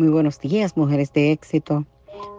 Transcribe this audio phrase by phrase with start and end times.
[0.00, 1.84] Muy buenos días, mujeres de éxito.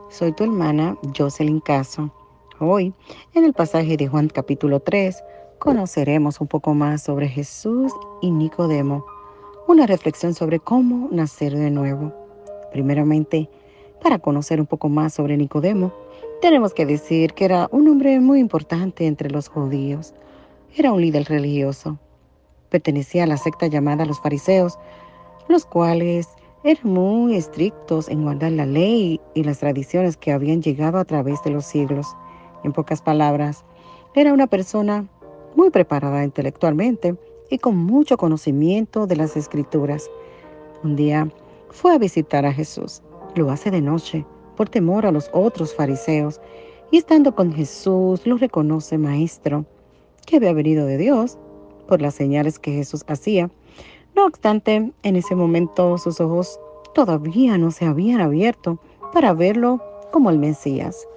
[0.09, 2.11] Soy tu hermana Jocelyn Caso.
[2.57, 2.91] Hoy,
[3.35, 5.23] en el pasaje de Juan capítulo 3,
[5.59, 9.05] conoceremos un poco más sobre Jesús y Nicodemo.
[9.67, 12.11] Una reflexión sobre cómo nacer de nuevo.
[12.71, 13.47] Primeramente,
[14.01, 15.93] para conocer un poco más sobre Nicodemo,
[16.41, 20.15] tenemos que decir que era un hombre muy importante entre los judíos.
[20.75, 21.99] Era un líder religioso.
[22.69, 24.79] Pertenecía a la secta llamada los fariseos,
[25.47, 26.27] los cuales
[26.63, 31.41] eran muy estrictos en guardar la ley y las tradiciones que habían llegado a través
[31.43, 32.05] de los siglos.
[32.63, 33.65] En pocas palabras,
[34.13, 35.07] era una persona
[35.55, 37.15] muy preparada intelectualmente
[37.49, 40.09] y con mucho conocimiento de las escrituras.
[40.83, 41.29] Un día
[41.71, 43.01] fue a visitar a Jesús.
[43.35, 46.39] Lo hace de noche por temor a los otros fariseos
[46.91, 49.65] y estando con Jesús lo reconoce maestro,
[50.27, 51.37] que había venido de Dios
[51.87, 53.49] por las señales que Jesús hacía
[54.15, 56.59] no obstante, en ese momento sus ojos
[56.93, 58.79] todavía no se habían abierto
[59.13, 61.07] para verlo como el Mesías.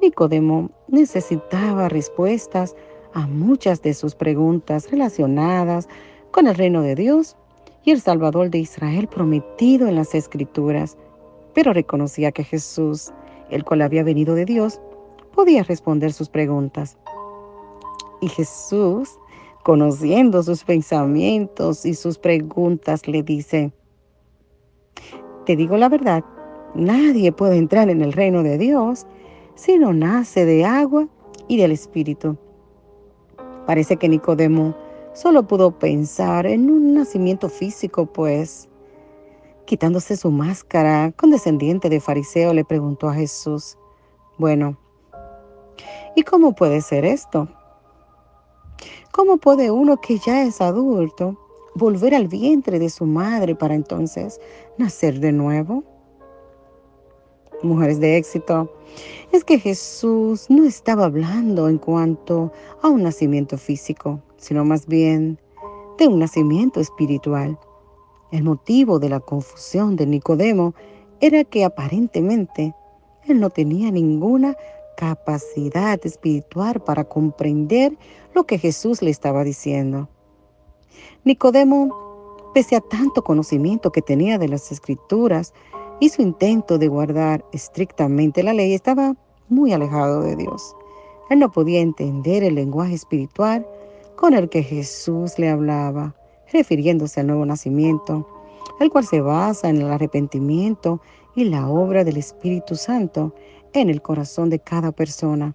[0.00, 2.76] Nicodemo necesitaba respuestas
[3.14, 5.88] a muchas de sus preguntas relacionadas
[6.30, 7.36] con el reino de Dios
[7.84, 10.96] y el Salvador de Israel prometido en las Escrituras,
[11.54, 13.12] pero reconocía que Jesús,
[13.50, 14.80] el cual había venido de Dios,
[15.34, 16.98] podía responder sus preguntas.
[18.20, 19.18] Y Jesús
[19.64, 23.72] conociendo sus pensamientos y sus preguntas, le dice,
[25.46, 26.22] te digo la verdad,
[26.74, 29.06] nadie puede entrar en el reino de Dios
[29.54, 31.08] si no nace de agua
[31.48, 32.36] y del Espíritu.
[33.66, 34.76] Parece que Nicodemo
[35.14, 38.68] solo pudo pensar en un nacimiento físico, pues,
[39.64, 43.78] quitándose su máscara, condescendiente de fariseo, le preguntó a Jesús,
[44.36, 44.76] bueno,
[46.14, 47.48] ¿y cómo puede ser esto?
[49.16, 51.36] ¿Cómo puede uno que ya es adulto
[51.76, 54.40] volver al vientre de su madre para entonces
[54.76, 55.84] nacer de nuevo?
[57.62, 58.72] Mujeres de éxito,
[59.30, 62.50] es que Jesús no estaba hablando en cuanto
[62.82, 65.38] a un nacimiento físico, sino más bien
[65.96, 67.56] de un nacimiento espiritual.
[68.32, 70.74] El motivo de la confusión de Nicodemo
[71.20, 72.74] era que aparentemente
[73.28, 74.56] él no tenía ninguna
[74.96, 77.96] capacidad espiritual para comprender
[78.34, 80.08] lo que Jesús le estaba diciendo.
[81.24, 85.52] Nicodemo, pese a tanto conocimiento que tenía de las escrituras
[86.00, 89.14] y su intento de guardar estrictamente la ley, estaba
[89.48, 90.74] muy alejado de Dios.
[91.30, 93.66] Él no podía entender el lenguaje espiritual
[94.16, 96.14] con el que Jesús le hablaba,
[96.52, 98.28] refiriéndose al nuevo nacimiento,
[98.80, 101.00] el cual se basa en el arrepentimiento
[101.34, 103.34] y la obra del Espíritu Santo
[103.74, 105.54] en el corazón de cada persona.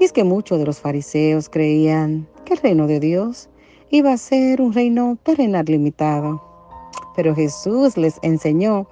[0.00, 3.48] Y es que muchos de los fariseos creían que el reino de Dios
[3.90, 6.42] iba a ser un reino terrenal limitado.
[7.16, 8.88] Pero Jesús les enseñó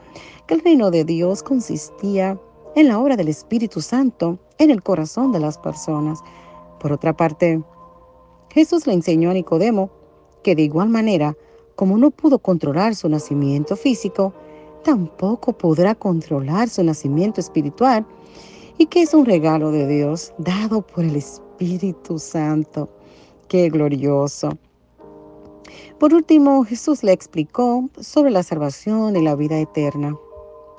[0.46, 2.40] que el reino de Dios consistía
[2.74, 6.20] en la obra del Espíritu Santo en el corazón de las personas.
[6.80, 7.62] Por otra parte,
[8.50, 9.90] Jesús le enseñó a Nicodemo
[10.42, 11.36] que de igual manera,
[11.74, 14.32] como no pudo controlar su nacimiento físico,
[14.86, 18.06] tampoco podrá controlar su nacimiento espiritual
[18.78, 22.88] y que es un regalo de Dios dado por el Espíritu Santo.
[23.48, 24.56] Qué glorioso.
[25.98, 30.16] Por último, Jesús le explicó sobre la salvación y la vida eterna,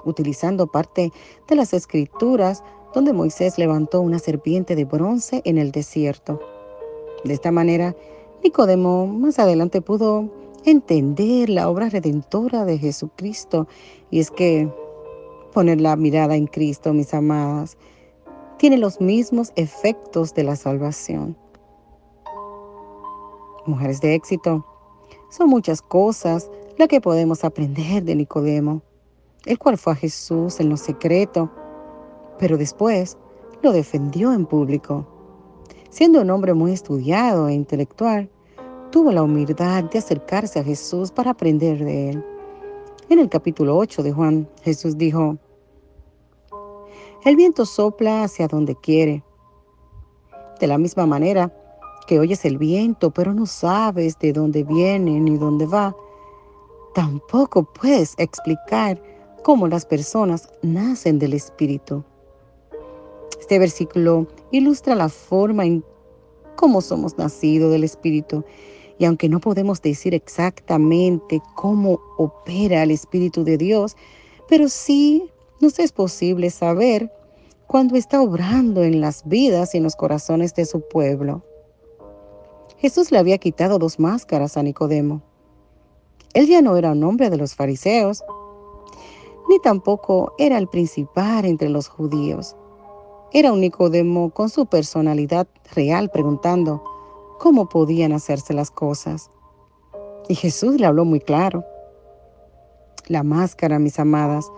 [0.05, 1.11] utilizando parte
[1.49, 2.63] de las escrituras
[2.93, 6.39] donde Moisés levantó una serpiente de bronce en el desierto.
[7.25, 7.93] De esta manera,
[8.41, 10.29] Nicodemo más adelante pudo
[10.67, 13.67] entender la obra redentora de Jesucristo.
[14.11, 14.69] Y es que
[15.53, 17.77] poner la mirada en Cristo, mis amadas,
[18.57, 21.37] tiene los mismos efectos de la salvación.
[23.65, 24.65] Mujeres de éxito,
[25.29, 28.81] son muchas cosas las que podemos aprender de Nicodemo,
[29.45, 31.51] el cual fue a Jesús en lo secreto,
[32.39, 33.17] pero después
[33.61, 35.07] lo defendió en público.
[35.89, 38.29] Siendo un hombre muy estudiado e intelectual,
[38.91, 42.25] tuvo la humildad de acercarse a Jesús para aprender de él.
[43.09, 45.37] En el capítulo 8 de Juan, Jesús dijo,
[47.25, 49.23] El viento sopla hacia donde quiere.
[50.59, 51.53] De la misma manera
[52.07, 55.95] que oyes el viento, pero no sabes de dónde viene ni dónde va,
[56.95, 59.01] tampoco puedes explicar
[59.43, 62.03] cómo las personas nacen del Espíritu.
[63.39, 65.83] Este versículo ilustra la forma en
[66.57, 68.43] cómo somos nacidos del Espíritu
[68.99, 73.95] y aunque no podemos decir exactamente cómo opera el Espíritu de Dios,
[74.49, 75.31] pero sí
[75.61, 77.09] nos es posible saber
[77.67, 81.43] cuando está obrando en las vidas y en los corazones de su pueblo.
[82.79, 85.21] Jesús le había quitado dos máscaras a Nicodemo.
[86.33, 88.23] Él ya no era un hombre de los fariseos,
[89.49, 92.55] ni tampoco era el principal entre los judíos.
[93.33, 96.81] Era un Nicodemo con su personalidad real preguntando
[97.39, 99.29] cómo podían hacerse las cosas.
[100.29, 101.65] Y Jesús le habló muy claro.
[103.07, 104.49] La máscara, mis amadas,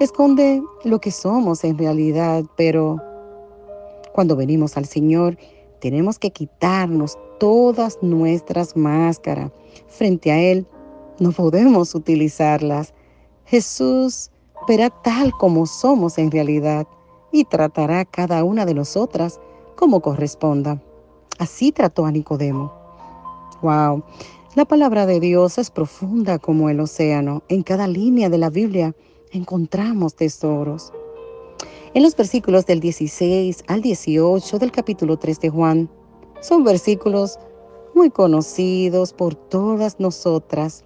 [0.00, 2.96] esconde lo que somos en realidad, pero
[4.12, 5.38] cuando venimos al Señor,
[5.80, 9.52] tenemos que quitarnos todas nuestras máscaras.
[9.86, 10.66] Frente a Él,
[11.20, 12.92] no podemos utilizarlas.
[13.44, 14.30] Jesús
[14.66, 16.88] verá tal como somos en realidad
[17.32, 19.40] y tratará a cada una de nosotras
[19.76, 20.82] como corresponda.
[21.38, 22.72] Así trató a Nicodemo.
[23.62, 24.02] Wow,
[24.54, 27.42] la palabra de Dios es profunda como el océano.
[27.48, 28.94] En cada línea de la Biblia
[29.32, 30.92] encontramos tesoros.
[31.94, 35.90] En los versículos del 16 al 18 del capítulo 3 de Juan,
[36.40, 37.38] son versículos
[37.94, 40.84] muy conocidos por todas nosotras,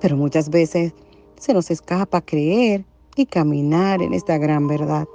[0.00, 0.94] pero muchas veces
[1.38, 2.84] se nos escapa creer
[3.16, 5.06] y caminar en esta gran verdad.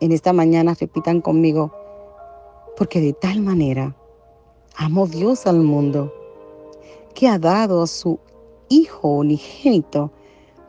[0.00, 1.72] En esta mañana repitan conmigo,
[2.76, 3.96] porque de tal manera
[4.76, 6.12] amó Dios al mundo,
[7.14, 8.18] que ha dado a su
[8.68, 10.10] Hijo unigénito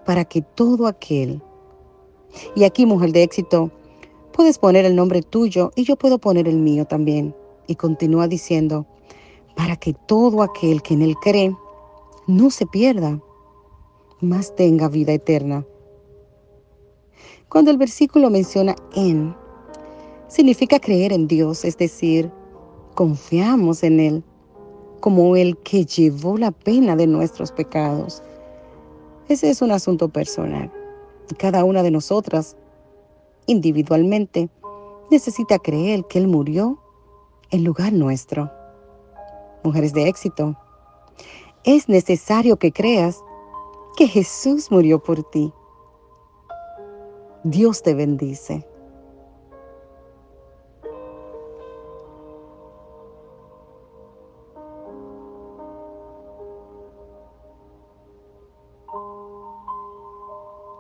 [0.06, 1.42] para que todo aquel
[2.56, 3.72] y aquí, mujer de éxito,
[4.32, 7.36] puedes poner el nombre tuyo y yo puedo poner el mío también.
[7.68, 8.86] Y continúa diciendo,
[9.56, 11.56] para que todo aquel que en él cree
[12.28, 13.20] no se pierda,
[14.24, 15.66] más tenga vida eterna.
[17.50, 19.36] Cuando el versículo menciona en,
[20.28, 22.32] significa creer en Dios, es decir,
[22.96, 24.24] confiamos en Él
[25.00, 28.24] como el que llevó la pena de nuestros pecados.
[29.28, 30.72] Ese es un asunto personal.
[31.38, 32.56] Cada una de nosotras,
[33.46, 34.50] individualmente,
[35.12, 36.80] necesita creer que Él murió
[37.52, 38.50] en lugar nuestro.
[39.64, 40.58] Mujeres de éxito,
[41.64, 43.24] es necesario que creas
[43.96, 45.54] que Jesús murió por ti.
[47.44, 48.66] Dios te bendice.